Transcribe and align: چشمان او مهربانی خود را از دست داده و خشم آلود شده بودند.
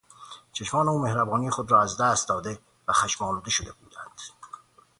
چشمان 0.53 0.87
او 0.89 0.99
مهربانی 1.01 1.49
خود 1.49 1.71
را 1.71 1.81
از 1.81 1.97
دست 2.01 2.29
داده 2.29 2.59
و 2.87 2.93
خشم 2.93 3.23
آلود 3.25 3.49
شده 3.49 3.71
بودند. 3.73 4.21